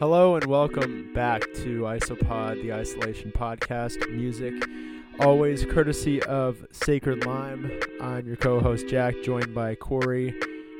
[0.00, 4.10] Hello and welcome back to Isopod, the Isolation Podcast.
[4.10, 4.54] Music,
[5.18, 7.70] always courtesy of Sacred Lime.
[8.00, 10.32] I'm your co-host Jack, joined by Correy.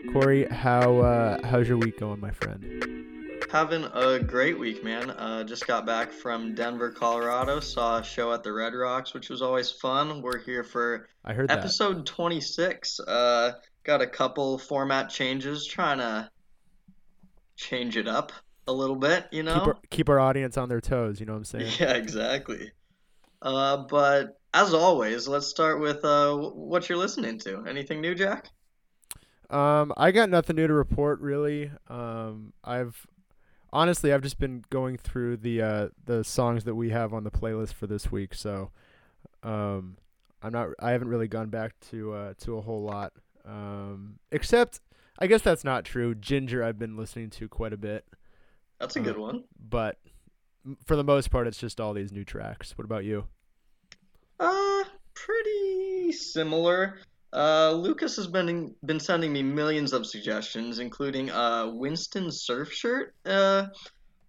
[0.07, 3.45] Correy, how uh, how's your week going, my friend?
[3.53, 5.11] Having a great week, man.
[5.11, 7.61] Uh, just got back from Denver, Colorado.
[7.61, 10.23] Saw a show at the Red Rocks, which was always fun.
[10.23, 12.07] We're here for I heard episode that.
[12.07, 13.01] 26.
[13.01, 13.53] Uh,
[13.85, 16.31] got a couple format changes, trying to
[17.59, 18.33] change it up
[18.71, 19.55] a little bit, you know?
[19.55, 21.73] Keep our, keep our audience on their toes, you know what I'm saying?
[21.79, 22.73] Yeah, exactly.
[23.43, 27.65] Uh, but as always, let's start with uh, what you're listening to.
[27.67, 28.51] Anything new, Jack?
[29.51, 31.71] Um, I got nothing new to report really.
[31.89, 33.07] Um, I've
[33.73, 37.31] honestly I've just been going through the uh the songs that we have on the
[37.31, 38.71] playlist for this week, so
[39.43, 39.97] um,
[40.41, 43.13] I'm not I haven't really gone back to uh to a whole lot.
[43.45, 44.81] Um, except
[45.19, 46.15] I guess that's not true.
[46.15, 48.05] Ginger I've been listening to quite a bit.
[48.81, 49.45] That's a good one.
[49.59, 49.99] but
[50.85, 52.77] for the most part, it's just all these new tracks.
[52.77, 53.25] What about you?
[54.39, 56.99] Uh, pretty similar.
[57.33, 63.67] Uh, Lucas has been been sending me millions of suggestions, including uh Winston Surfshirt, uh,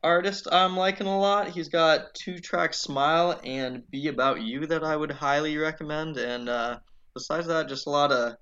[0.03, 1.47] artist I'm liking a lot.
[1.49, 6.17] He's got two tracks, "Smile" and "Be About You," that I would highly recommend.
[6.17, 6.79] And uh,
[7.16, 8.35] besides that, just a lot of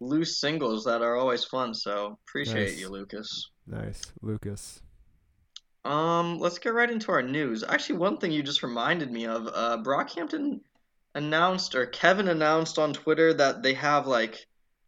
[0.00, 1.74] loose singles that are always fun.
[1.74, 2.80] So appreciate Nice.
[2.80, 3.50] you, Lucas.
[3.66, 4.80] Nice, Lucas.
[5.86, 7.62] Um, let's get right into our news.
[7.62, 10.60] Actually, one thing you just reminded me of, uh, Brockhampton
[11.14, 14.46] announced, or Kevin announced on Twitter that they have like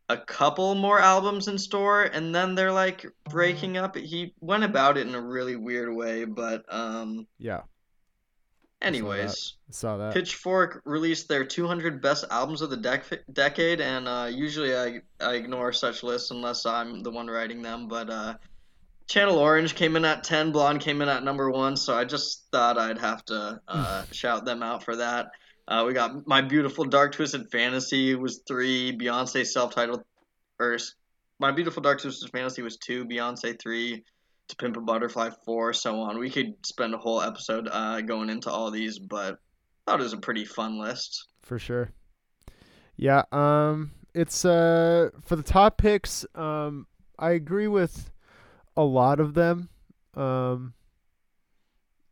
[0.08, 3.96] a couple more albums in store, and then they're like breaking up.
[3.96, 7.62] He went about it in a really weird way, but um, Yeah,
[8.82, 10.14] anyways, I saw that.
[10.14, 15.34] Pitchfork released their 200 best albums of the dec- decade, and uh, usually I, I
[15.34, 17.86] ignore such lists unless I'm the one writing them.
[17.86, 18.34] But uh,
[19.08, 22.46] Channel Orange came in at 10, Blonde came in at number one, so I just
[22.52, 25.30] thought I'd have to uh, shout them out for that.
[25.66, 30.04] Uh, we got My Beautiful Dark Twisted Fantasy was three, Beyonce self-titled,
[30.60, 30.78] or
[31.38, 34.04] My Beautiful Dark Twisted Fantasy was two, Beyonce three,
[34.48, 36.18] To Pimp a Butterfly four, so on.
[36.18, 39.38] We could spend a whole episode uh, going into all these, but
[39.86, 41.26] thought it was a pretty fun list.
[41.40, 41.90] for sure.
[42.96, 46.86] Yeah, um it's uh for the top picks, um
[47.18, 48.10] I agree with
[48.78, 49.68] a lot of them.
[50.14, 50.72] Um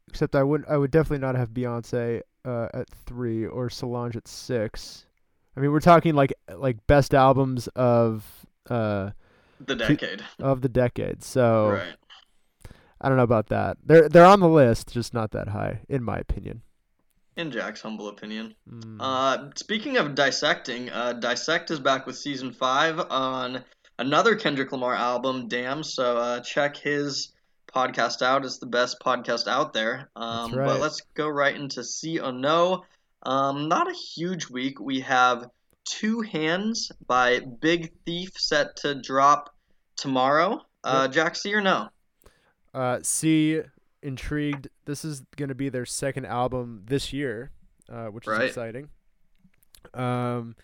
[0.09, 4.29] except I wouldn't I would definitely not have Beyonce uh at 3 or Solange at
[4.29, 5.07] 6.
[5.57, 8.25] I mean, we're talking like like best albums of
[8.69, 9.11] uh
[9.61, 10.23] The decade.
[10.39, 11.23] of the decade.
[11.23, 11.97] So Right.
[13.01, 13.79] I don't know about that.
[13.85, 16.63] They're they're on the list, just not that high in my opinion.
[17.37, 18.55] In Jack's humble opinion.
[18.67, 18.97] Mm.
[18.99, 23.63] Uh, speaking of dissecting, uh, Dissect is back with season five on
[23.99, 25.83] another Kendrick Lamar album, Damn.
[25.83, 27.33] So uh, check his
[27.73, 28.45] podcast out.
[28.45, 30.09] It's the best podcast out there.
[30.17, 30.67] Um, right.
[30.67, 32.85] But let's go right into See or No.
[33.23, 34.79] Um, not a huge week.
[34.81, 35.49] We have
[35.85, 39.55] Two Hands by Big Thief set to drop
[39.97, 40.61] tomorrow.
[40.85, 41.89] Uh, Jack, see or no?
[42.73, 43.61] Uh, see,
[44.03, 44.69] intrigued.
[44.85, 47.51] This is gonna be their second album this year,
[47.91, 48.49] uh, which is Right.
[48.49, 48.89] exciting.
[49.95, 50.55] Um,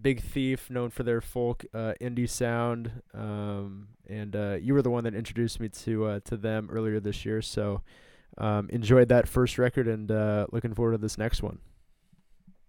[0.00, 4.90] Big Thief, known for their folk uh, indie sound, um, and uh, you were the
[4.90, 7.42] one that introduced me to uh, to them earlier this year.
[7.42, 7.82] So,
[8.38, 11.58] um, enjoyed that first record, and uh, looking forward to this next one.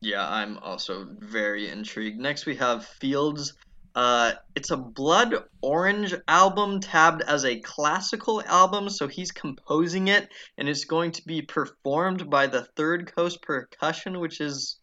[0.02, 2.20] Yeah, I'm also very intrigued.
[2.20, 3.54] Next, we have Fields.
[3.94, 10.30] Uh, it's a Blood Orange album tabbed as a classical album, so he's composing it,
[10.58, 14.78] and it's going to be performed by the Third Coast Percussion, which is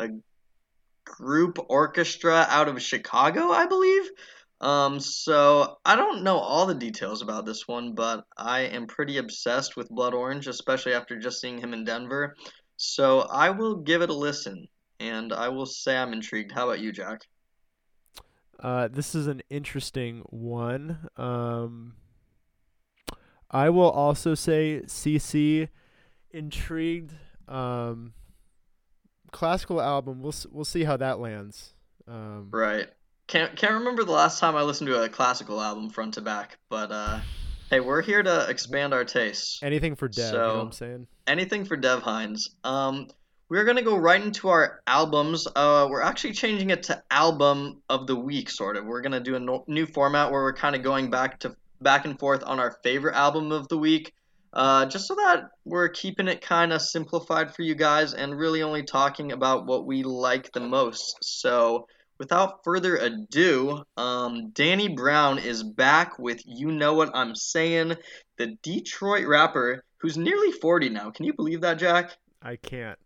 [0.00, 0.08] a
[1.08, 4.10] group orchestra out of Chicago, I believe.
[4.60, 9.18] Um, so I don't know all the details about this one, but I am pretty
[9.18, 12.36] obsessed with Blood Orange, especially after just seeing him in Denver.
[12.76, 14.68] So I will give it a listen,
[15.00, 16.52] and I will say I'm intrigued.
[16.52, 17.22] How about you, Jack?
[18.60, 21.08] Uh, this is an interesting one.
[21.16, 21.94] Um,
[23.50, 25.68] I will also say CC
[26.32, 27.12] intrigued.
[27.46, 28.12] Um,
[29.32, 30.22] classical album.
[30.22, 31.74] We'll we'll see how that lands.
[32.06, 32.88] Um, Right.
[33.26, 36.56] Can't can't remember the last time I listened to a classical album front to back,
[36.70, 37.20] but uh,
[37.68, 39.62] hey, we're here to expand our tastes.
[39.62, 40.32] anything for Dev.
[40.32, 41.06] you know what So- I'm saying?
[41.26, 42.48] anything for Dev Hynes.
[42.64, 43.08] Um,
[43.50, 45.46] we're gonna go right into our albums.
[45.54, 48.86] Uh, we're actually changing it to album of the week, sort of.
[48.86, 52.06] We're gonna do a no- new format where we're kind of going back to back
[52.06, 54.14] and forth on our favorite album of the week,
[54.52, 58.62] uh, just so that we're keeping it kind of simplified for you guys and really
[58.62, 61.16] only talking about what we like the most.
[61.22, 61.86] So
[62.18, 67.94] without further ado, um, Danny Brown is back with You Know What I'm Saying,
[68.36, 71.10] the Detroit rapper who's nearly 40 now.
[71.10, 72.16] Can you believe that, Jack?
[72.42, 72.98] I can't.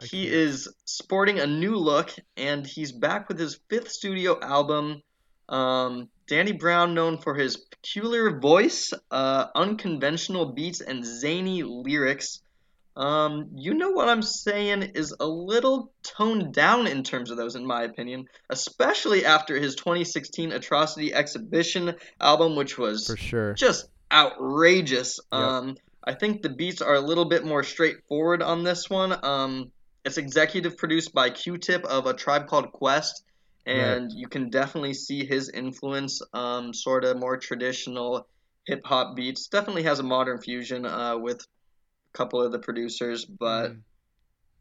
[0.00, 0.34] I he can't.
[0.34, 5.02] is sporting a new look, and he's back with his fifth studio album.
[5.48, 12.40] Um, Danny Brown, known for his peculiar voice, uh, unconventional beats, and zany lyrics.
[12.96, 17.56] Um, you know what I'm saying is a little toned down in terms of those,
[17.56, 23.54] in my opinion, especially after his 2016 Atrocity Exhibition album, which was for sure.
[23.54, 25.18] just outrageous.
[25.32, 25.40] Yep.
[25.40, 29.18] Um, I think the beats are a little bit more straightforward on this one.
[29.24, 29.72] Um,
[30.04, 33.24] it's executive produced by Q-Tip of a tribe called Quest,
[33.66, 36.20] and you can definitely see his influence.
[36.32, 38.26] Um, sort of more traditional
[38.66, 39.48] hip hop beats.
[39.48, 43.84] Definitely has a modern fusion uh, with a couple of the producers, but Mhm.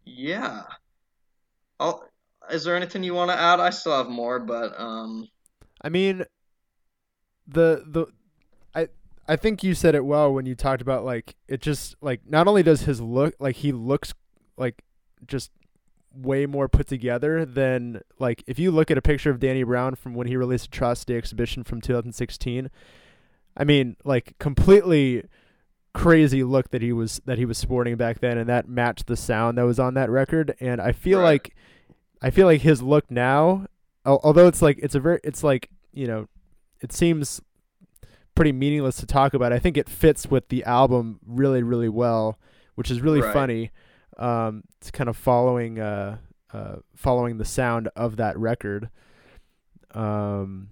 [0.05, 0.63] yeah.
[1.79, 2.07] I'll,
[2.49, 3.59] is there anything you want to add?
[3.59, 5.27] I still have more, but um,
[5.81, 6.25] I mean,
[7.47, 8.05] the the
[8.75, 8.89] I
[9.27, 12.47] I think you said it well when you talked about like it just like not
[12.47, 14.13] only does his look like he looks
[14.57, 14.83] like
[15.27, 15.51] just
[16.15, 19.95] way more put together than like if you look at a picture of Danny Brown
[19.95, 22.69] from when he released Atrocity Exhibition from 2016
[23.57, 25.23] I mean like completely
[25.93, 29.15] crazy look that he was that he was sporting back then and that matched the
[29.15, 31.25] sound that was on that record and I feel Right.
[31.25, 31.55] like
[32.21, 33.65] I feel like his look now
[34.05, 36.27] although it's like it's a very it's like you know
[36.81, 37.41] it seems
[38.35, 39.53] pretty meaningless to talk about.
[39.53, 42.39] I think it fits with the album really, really well,
[42.73, 43.31] which is really Right.
[43.31, 43.71] funny.
[44.17, 46.17] Um, it's kind of following uh,
[46.51, 48.89] uh, following the sound of that record.
[49.93, 50.69] Um,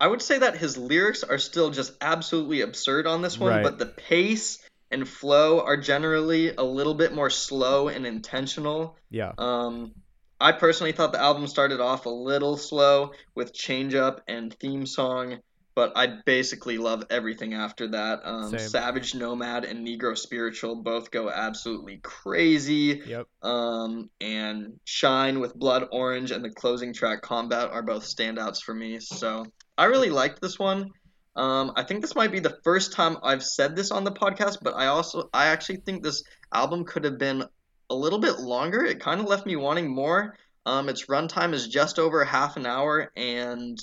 [0.00, 3.62] I would say that his lyrics are still just absolutely absurd on this one, Right.
[3.62, 4.58] but the pace
[4.90, 8.96] and flow are generally a little bit more slow and intentional.
[9.10, 9.92] yeah, Um,
[10.40, 14.86] I personally thought the album started off a little slow with Change Up and theme
[14.86, 15.38] song,
[15.74, 18.20] but I basically love everything after that.
[18.24, 23.02] Um, Savage Nomad and Negro Spiritual both go absolutely crazy.
[23.06, 28.62] yep, Um, and Shine with Blood Orange and the closing track Combat are both standouts
[28.62, 29.00] for me.
[29.00, 29.46] So
[29.78, 30.90] I really liked this one.
[31.34, 34.58] Um, I think this might be the first time I've said this on the podcast,
[34.60, 36.22] but I also I actually think this
[36.52, 37.44] album could have been
[37.88, 38.84] a little bit longer.
[38.84, 40.36] It kind of left me wanting more.
[40.66, 43.78] Um, its runtime is just over half an hour, and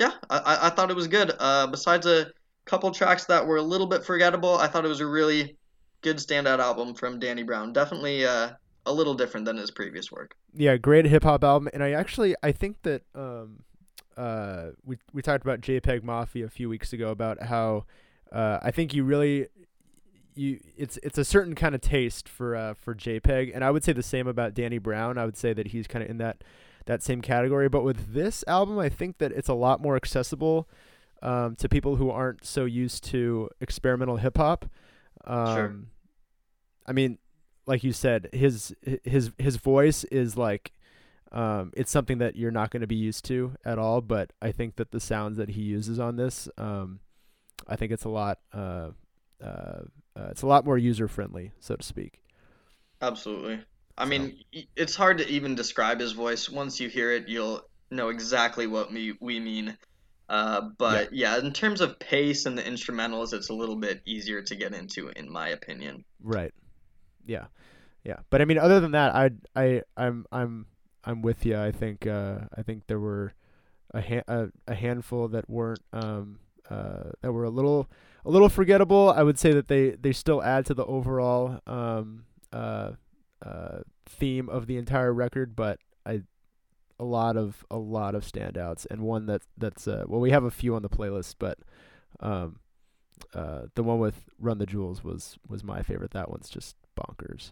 [0.00, 1.30] yeah, I, I, thought it was good.
[1.38, 2.32] Uh, besides a
[2.64, 5.58] couple tracks that were a little bit forgettable, I thought it was a really
[6.00, 7.74] good standout album from Danny Brown.
[7.74, 8.52] Definitely uh,
[8.86, 10.34] a little different than his previous work.
[10.54, 11.68] yeah, great hip hop album.
[11.74, 13.62] And I actually I think that um,
[14.16, 17.84] uh, we we talked about JPEG Mafia a few weeks ago about how
[18.32, 19.48] uh, I think you really
[20.34, 23.84] you it's it's a certain kind of taste for uh, for JPEG, and I would
[23.84, 25.18] say the same about Danny Brown.
[25.18, 26.42] I would say that he's kind of in that
[26.90, 27.68] that same category.
[27.68, 30.68] But with this album, I think that it's a lot more accessible
[31.22, 34.66] um, to people who aren't so used to experimental hip hop.
[35.24, 35.76] Um, Sure.
[36.86, 37.18] I mean,
[37.66, 40.72] like you said, his his his voice is like.
[41.32, 44.50] Um, it's something that you're not going to be used to at all, but I
[44.50, 46.98] think that the sounds that he uses on this, um,
[47.68, 48.88] I think it's a lot, uh,
[49.40, 49.82] uh,
[50.16, 52.20] uh, it's a lot more user friendly, so to speak.
[53.00, 53.60] Absolutely.
[54.00, 54.38] I mean,
[54.74, 56.48] it's hard to even describe his voice.
[56.48, 57.60] Once you hear it, you'll
[57.90, 59.76] know exactly what we, we mean.
[60.28, 61.38] Uh, but yeah.
[61.38, 65.08] in terms of pace and the instrumentals, it's a little bit easier to get into,
[65.10, 66.04] in my opinion.
[66.22, 66.54] Right.
[67.26, 67.46] Yeah.
[68.02, 68.20] Yeah.
[68.30, 70.66] But I mean, other than that, I, I, I'm, I'm,
[71.04, 71.58] I'm with you.
[71.58, 73.34] I think, uh, I think there were
[73.92, 76.38] a, ha- a, a handful that weren't, um,
[76.70, 77.90] uh, that were a little,
[78.24, 79.12] a little forgettable.
[79.14, 82.92] I would say that they, they still add to the overall, um, uh,
[83.44, 86.22] uh, theme of the entire record, but I,
[86.98, 90.44] a lot of, a lot of standouts and one that, that's, uh, well, we have
[90.44, 91.58] a few on the playlist, but,
[92.20, 92.58] um,
[93.34, 96.12] uh, the one with Run the Jewels was was my favorite.
[96.12, 97.50] That one's just bonkers.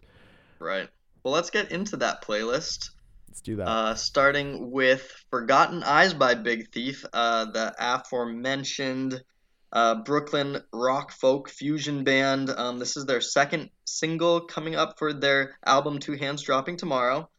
[0.59, 0.89] Right.
[1.23, 2.89] Well, let's get into that playlist.
[3.27, 3.67] Let's do that.
[3.67, 9.23] Uh, starting with Forgotten Eyes by Big Thief, uh, the aforementioned
[9.71, 12.49] uh, Brooklyn rock folk fusion band.
[12.49, 17.29] Um, this is their second single coming up for their album Two Hands dropping tomorrow.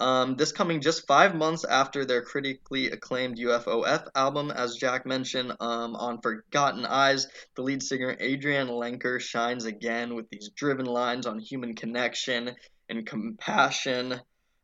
[0.00, 5.50] Um, this coming just five months after their critically acclaimed UFOF album, as Jack mentioned,
[5.58, 7.26] um, on Forgotten Eyes,
[7.56, 12.54] the lead singer Adrianne Lenker shines again with these driven lines on human connection
[12.88, 14.20] and compassion.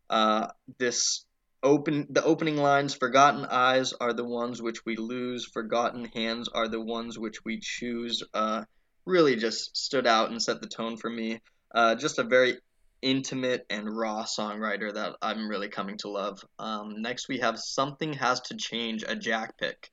[0.09, 1.25] Uh, this
[1.64, 6.68] open the opening lines forgotten eyes are the ones which we lose forgotten hands are
[6.68, 8.62] the ones which we choose uh,
[9.04, 11.40] really just stood out and set the tone for me
[11.75, 12.59] uh, just a very
[13.04, 16.42] intimate and raw songwriter that I'm really coming to love.
[16.59, 19.90] Um, next, we have Something Has to Change, a Jack pick.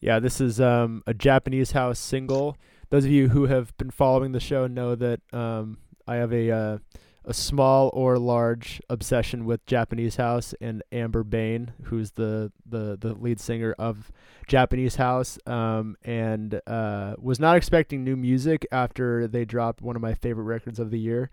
[0.00, 2.56] Yeah, this is um, a Japanese house single.
[2.90, 6.50] Those of you who have been following the show know that um, I have a
[6.50, 6.78] uh,
[7.24, 13.14] a small or large obsession with Japanese house and Amber Bain, who's the the, the
[13.14, 14.10] lead singer of
[14.48, 20.02] Japanese house, um, and uh, was not expecting new music after they dropped one of
[20.02, 21.30] my favorite records of the year,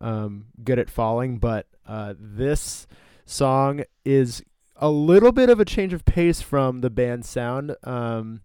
[0.00, 2.86] um, "Good at Falling." But uh, this
[3.24, 4.42] song is
[4.76, 7.76] a little bit of a change of pace from the band's sound.
[7.84, 8.42] Um,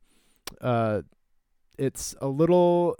[0.61, 1.01] uh,
[1.77, 2.97] it's a little.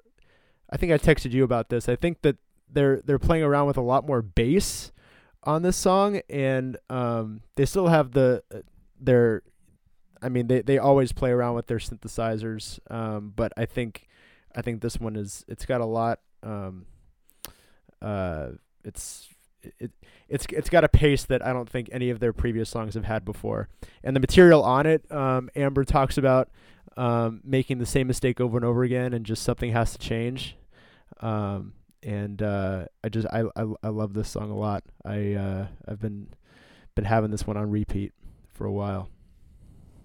[0.70, 1.88] I think I texted you about this.
[1.88, 2.38] I think that
[2.76, 4.92] they're they're playing around with a lot more bass
[5.44, 8.60] on this song, and um, they still have the uh,
[9.00, 9.42] their.
[10.22, 14.08] I mean, they, they always play around with their synthesizers, um, but I think
[14.56, 16.20] I think this one is it's got a lot.
[16.44, 16.86] Um,
[18.02, 18.50] uh,
[18.84, 19.30] it's
[19.80, 19.92] it,
[20.28, 23.06] it's it's got a pace that I don't think any of their previous songs have
[23.06, 23.70] had before,
[24.04, 25.10] and the material on it.
[25.12, 26.50] Um, Amber talks about
[26.98, 30.58] um, making the same mistake over and over again, and just something has to change.
[31.20, 31.74] Um,
[32.04, 34.84] and uh, I just I, I I love this song a lot.
[35.04, 36.28] I uh, I've been
[36.96, 38.14] been having this one on repeat
[38.54, 39.10] for a while.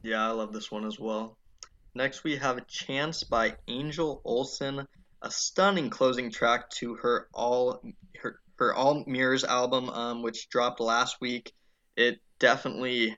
[0.02, 1.36] Yeah, I love this one as well.
[1.94, 4.86] Next, we have Chance by Angel Olsen,
[5.22, 7.82] a stunning closing track to her all
[8.22, 11.52] her her All Mirrors album, um, which dropped last week.
[11.96, 13.16] It definitely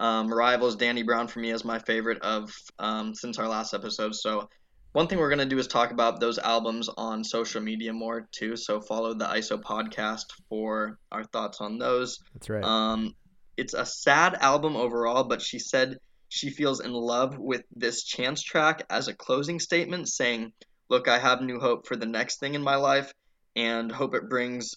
[0.00, 4.14] um, rivals Danny Brown for me as my favorite of um, since our last episode.
[4.14, 4.48] So
[4.94, 8.28] one thing we're going to do is talk about those albums on social media more
[8.30, 8.56] too.
[8.56, 12.20] So follow the ISO podcast for our thoughts on those.
[12.32, 12.62] That's right.
[12.62, 13.16] Um,
[13.56, 15.98] it's a sad album overall, but she said
[16.28, 20.52] she feels in love with this chance track as a closing statement, saying,
[20.88, 23.12] Look, I have new hope for the next thing in my life
[23.56, 24.76] and hope it brings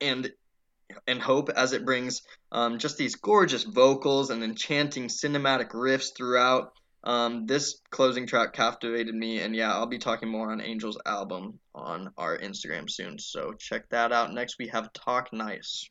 [0.00, 0.32] and
[1.06, 6.72] and hope as it brings um, just these gorgeous vocals and enchanting cinematic riffs throughout
[7.04, 11.58] um, this closing track captivated me, and yeah, I'll be talking more on Angel's album
[11.74, 13.18] on our Instagram soon.
[13.18, 14.32] So check that out.
[14.32, 15.88] Next, we have Talk Nice.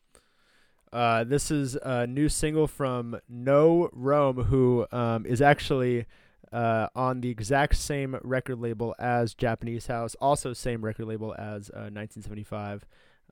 [0.91, 6.05] Uh, this is a new single from No Rome, who um, is actually
[6.51, 11.69] uh, on the exact same record label as Japanese House, also same record label as
[11.69, 12.85] uh, 1975.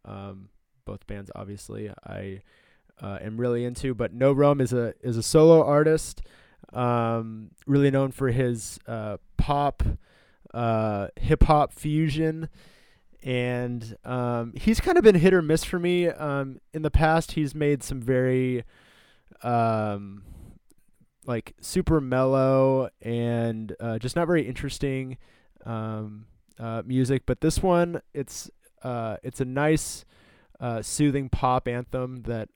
[0.04, 0.50] Um,
[0.86, 2.42] both bands, obviously, I
[3.02, 3.94] uh, am really into.
[3.94, 6.22] But No Rome is a is a solo artist
[6.76, 9.82] um, really known for his uh, pop,
[10.54, 12.50] uh, hip hop fusion.
[13.24, 16.08] And um, he's kind of been hit or miss for me.
[16.08, 18.64] Um, in the past, he's made some very,
[19.42, 20.22] um,
[21.26, 25.18] like super mellow and uh, just not very interesting
[25.66, 26.28] um,
[26.60, 27.24] uh, music.
[27.26, 28.52] But this one, it's
[28.84, 30.06] uh, it's a nice,
[30.60, 32.50] uh, soothing pop anthem that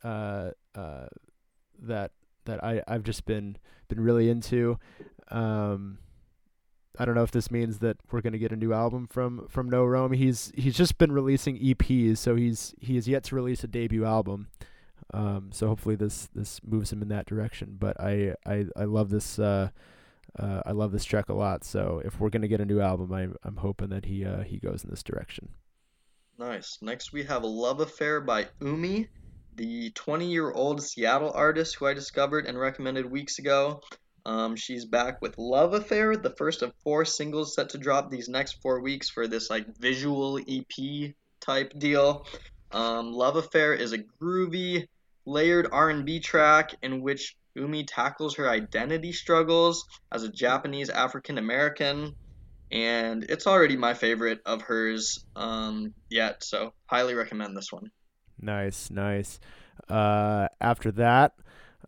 [1.81, 2.11] that
[2.49, 4.79] that I I've just been been really into.
[5.29, 5.99] Um,
[6.97, 9.69] I don't know if this means that we're to get a new album from from
[9.69, 10.11] No Rome.
[10.11, 14.05] He's he's just been releasing EPs, so he's he has yet to release a debut
[14.05, 14.47] album.
[15.13, 17.77] Um, so hopefully this this moves him in that direction.
[17.79, 19.69] But I I, I love this uh,
[20.37, 21.63] uh, I love this track a lot.
[21.63, 24.57] So if we're to get a new album, I'm I'm hoping that he uh, he
[24.57, 25.49] goes in this direction.
[26.37, 26.79] Nice.
[26.81, 29.07] Next we have a Love Affair by Umi
[29.59, 33.81] the 20 year old Seattle artist who I discovered and recommended weeks ago.
[34.25, 38.29] Um, she's back with Love Affair, the first of four singles set to drop these
[38.29, 42.25] next four weeks for this like visual EP type deal.
[42.71, 44.87] Um, Love Affair is a groovy,
[45.25, 52.15] layered R&B track in which Umi tackles her identity struggles as a Japanese African American,
[52.71, 56.45] and it's already my favorite of hers um, yet.
[56.45, 57.91] So highly recommend this one.
[58.41, 59.39] Nice, nice.
[59.87, 61.33] Uh, after that,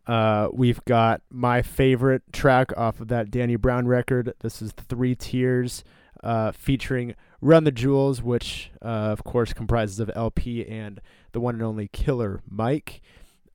[0.07, 4.33] uh, we've got my favorite track off of that Danny Brown record.
[4.39, 5.83] This is Three Tears,
[6.23, 11.55] uh, featuring Run the Jewels, which uh, of course comprises of El-P and the one
[11.55, 13.01] and only Killer Mike.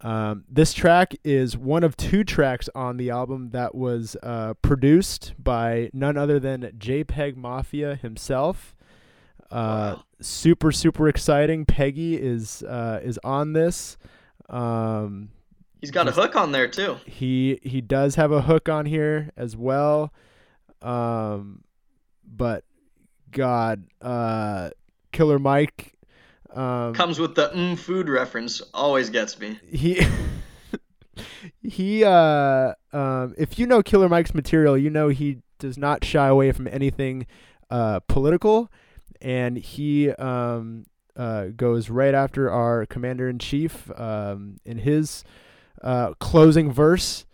[0.02, 5.34] Um, this track is one of two tracks on the album that was uh, produced
[5.38, 8.75] by none other than JPEG Mafia himself.
[9.50, 10.04] Uh, wow.
[10.20, 11.64] Super super exciting.
[11.64, 13.96] Peggy is uh, is on this.
[14.48, 15.30] Um,
[15.80, 16.96] He's got just, a hook on there too.
[17.04, 20.12] He he does have a hook on here as well.
[20.82, 21.64] Um,
[22.24, 22.64] but
[23.30, 24.70] God, uh,
[25.12, 25.92] Killer Mike
[26.54, 28.62] um, comes with the mm food reference.
[28.74, 29.60] Always gets me.
[29.70, 30.04] He.
[31.62, 36.26] he uh um if you know Killer Mike's material, you know he does not shy
[36.26, 37.26] away from anything
[37.70, 38.70] uh political
[39.20, 45.24] and he um, uh, goes right after our commander in chief um, in his
[45.82, 47.26] uh, closing verse,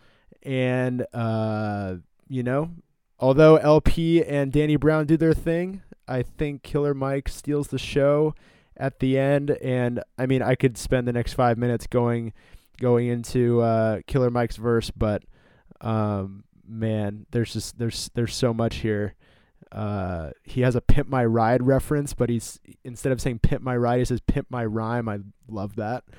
[0.43, 1.97] and uh,
[2.29, 2.71] you know,
[3.19, 8.35] although El-P and Danny Brown do their thing, I think Killer Mike steals the show
[8.77, 9.51] at the end.
[9.62, 12.33] And I mean, I could spend the next five minutes going
[12.81, 15.23] going into uh, Killer Mike's verse, but
[15.81, 19.15] um, man, there's just there's there's so much here.
[19.73, 23.76] Uh, he has a "Pimp My Ride" reference, but he's instead of saying "Pimp My
[23.76, 26.05] Ride," he says "Pimp My Rhyme." I love that.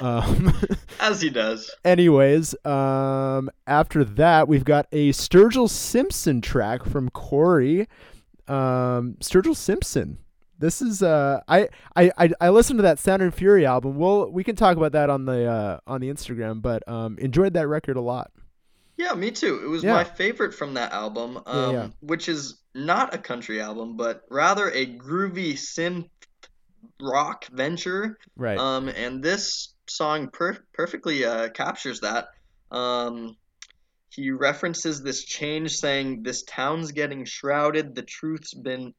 [0.00, 0.52] Um,
[1.00, 1.74] As he does.
[1.84, 7.86] anyways, um, after that, we've got a Sturgill Simpson track from Correy.
[8.48, 10.18] Um, Sturgill Simpson.
[10.58, 13.96] This is uh, I, I I I listened to that Sound and Fury album.
[13.96, 17.54] Well, we can talk about that on the uh, on the Instagram, but um, enjoyed
[17.54, 18.30] that record a lot.
[19.00, 19.62] Yeah, me too.
[19.64, 19.94] It was Yeah.
[19.94, 21.88] my favorite from that album, um, yeah.
[22.00, 26.10] which is not a country album, but rather a groovy synth
[27.00, 28.18] rock venture.
[28.36, 28.58] Right.
[28.58, 32.28] Um, and this song per- perfectly uh, captures that.
[32.70, 33.36] Um,
[34.10, 37.94] he references this change, saying, "This town's getting shrouded.
[37.94, 38.92] The truth's been,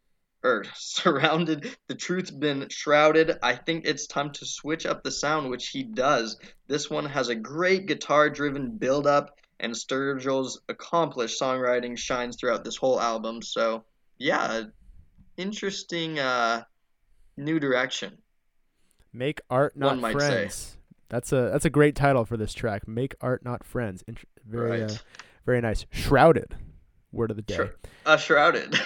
[0.44, 1.70] or surrounded.
[1.88, 3.38] The truth's been shrouded.
[3.44, 6.40] I think it's time to switch up the sound, which he does.
[6.68, 13.00] This one has a great guitar-driven build-up, and Sturgill's accomplished songwriting shines throughout this whole
[13.00, 13.42] album.
[13.42, 13.86] So,
[14.18, 14.64] yeah,
[15.38, 16.64] interesting uh,
[17.38, 18.18] new direction.
[19.14, 20.28] Make art not might say.
[20.30, 20.78] friends.
[21.10, 22.88] That's a that's a great title for this track.
[22.88, 24.04] Make art not friends.
[24.08, 24.92] Int- very Right.
[24.92, 24.96] uh,
[25.46, 25.86] very nice.
[25.92, 26.56] Shrouded.
[27.12, 27.56] Word of the day.
[27.56, 27.76] Sure.
[28.06, 28.74] Uh, shrouded.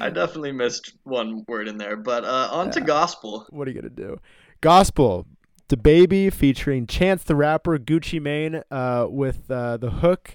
[0.00, 3.46] I definitely missed one word in there, but uh, on to gospel.
[3.50, 4.18] what are you gonna do?
[4.60, 5.26] Gospel.
[5.70, 10.34] DaBaby featuring Chance the Rapper, Gucci Mane, uh, with uh, the hook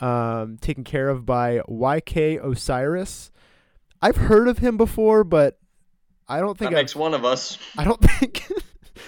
[0.00, 3.30] um, taken care of by YK Osiris.
[4.00, 5.60] I've heard of him before, but
[6.28, 7.58] I don't That think I've makes one of us.
[7.78, 8.44] I don't think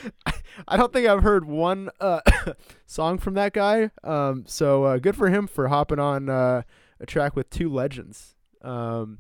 [0.69, 2.21] I don't think I've heard one uh,
[2.87, 3.91] song from that guy.
[4.05, 6.63] Um, so uh, good for him for hopping on uh,
[7.01, 8.37] a track with two legends.
[8.63, 9.19] Um,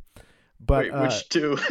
[0.66, 1.56] but Wait, uh, which two?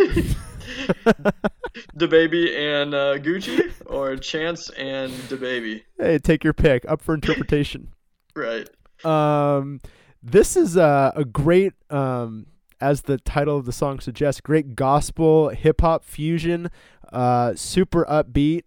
[1.98, 5.84] DaBaby and uh, Gucci, or Chance and DaBaby?
[6.00, 6.86] hey, take your pick.
[6.88, 7.90] Up for interpretation.
[8.36, 8.68] Right.
[9.06, 9.80] um,
[10.24, 12.48] this is uh, a great, um,
[12.82, 16.72] as the title of the song suggests, great gospel hip hop fusion.
[17.12, 18.64] Uh, super upbeat.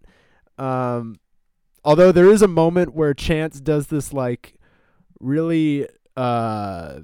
[0.57, 1.17] Um,
[1.83, 4.53] although there is a moment where Chance does this like
[5.19, 5.85] really
[6.15, 6.99] uh,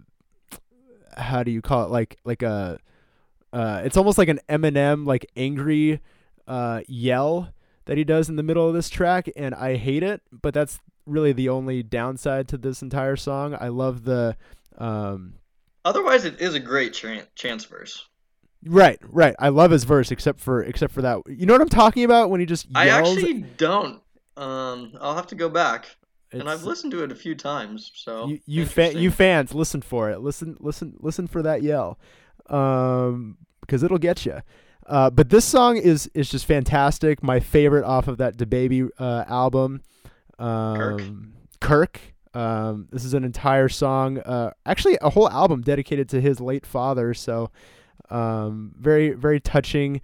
[1.18, 2.80] how do you call it like like a
[3.54, 6.02] uh, it's almost like an Eminem like angry
[6.48, 7.54] uh, yell
[7.86, 10.22] that he does in the middle of this track, and I hate it.
[10.32, 13.56] But that's really the only downside to this entire song.
[13.60, 14.36] I love the
[14.78, 15.36] um,
[15.86, 18.08] Otherwise, it is a great chan- Chance verse.
[18.66, 19.36] right, right.
[19.38, 21.20] I love his verse, except for except for that.
[21.28, 22.76] You know what I'm talking about when he just yells.
[22.76, 24.02] I actually don't.
[24.36, 25.96] Um, I'll have to go back,
[26.32, 27.92] and I've listened to it a few times.
[27.94, 32.00] So you you, fa- you fans listen for it listen listen listen for that yell
[32.50, 34.42] um because it'll get you
[34.88, 37.24] uh, but this song is is just fantastic.
[37.24, 39.82] My favorite off of that DaBaby uh, album
[40.40, 42.00] um kirk.
[42.34, 46.66] Um this is an entire song uh actually a whole album dedicated to his late
[46.66, 47.14] father.
[47.14, 47.52] So
[48.10, 50.02] um very very touching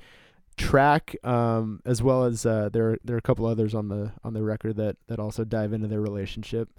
[0.56, 4.34] track um as well as uh there there are a couple others on the on
[4.34, 6.69] the record that that also dive into their relationship.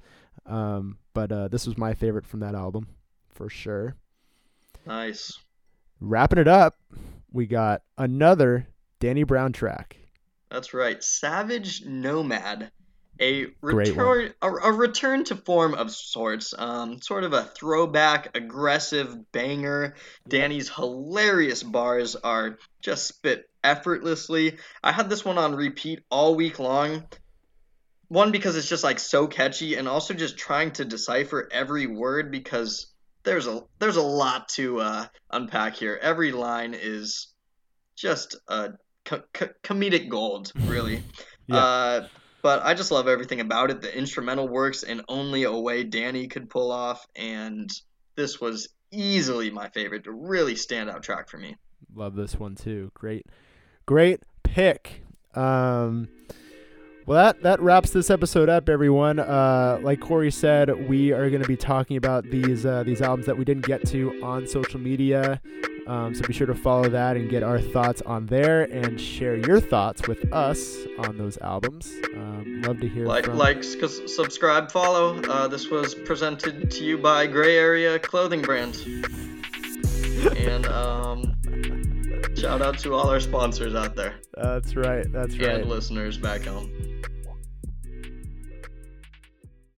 [0.47, 2.87] Um, but uh, this was my favorite from that album
[3.29, 3.95] for sure.
[4.87, 5.39] nice.
[6.01, 6.77] Wrapping it up,
[7.31, 8.67] we got another
[9.01, 9.97] Danny Brown track.
[10.51, 11.03] That's right.
[11.03, 12.71] Savage Nomad.
[13.21, 16.55] A return a, a return to form of sorts.
[16.57, 19.95] Um sort of a throwback aggressive banger.
[20.27, 24.57] Danny's hilarious bars are just spit effortlessly.
[24.83, 27.05] I had this one on repeat all week long.
[28.09, 32.31] One because it's just like so catchy and also just trying to decipher every word
[32.33, 32.90] because
[33.23, 35.99] there's a there's a lot to uh, unpack here.
[36.01, 37.29] Every line is
[37.97, 38.71] just a
[39.05, 41.03] co- co- comedic gold, really.
[41.47, 41.57] Yeah.
[41.57, 42.09] Uh,
[42.43, 43.81] but I just love everything about it.
[43.81, 47.69] The instrumental works in only a way Danny could pull off, and
[48.15, 51.57] this was easily my favorite, a really standout track for me.
[51.93, 52.93] Love this one too.
[52.95, 53.27] Great,
[53.85, 55.03] great pick.
[55.35, 56.09] Um,
[57.11, 59.19] well, that that wraps this episode up, everyone.
[59.19, 63.27] Uh, like Correy said, we are going to be talking about these uh, these albums
[63.27, 65.41] that we didn't get to on social media.
[65.89, 69.37] Um, so be sure to follow that and get our thoughts on there, and share
[69.37, 71.93] your thoughts with us on those albums.
[72.15, 75.21] Um, love to hear Like, from like, s- subscribe, follow.
[75.25, 78.77] Uh, this was presented to you by Gray Area Clothing Brand.
[80.37, 81.35] and um,
[82.37, 85.11] Shout out to all our sponsors out there That's right.
[85.13, 85.57] That's right.
[85.57, 86.71] and listeners back home.